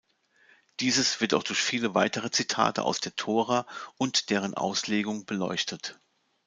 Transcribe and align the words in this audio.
Dieses 0.79 1.21
wird 1.21 1.35
auch 1.35 1.43
durch 1.43 1.59
viele 1.61 1.93
weitere 1.93 2.31
Zitate 2.31 2.81
aus 2.85 3.01
der 3.01 3.15
Tora 3.15 3.67
und 3.99 4.31
deren 4.31 4.55
Auslegung 4.55 5.27
beleuchtet. 5.27 5.99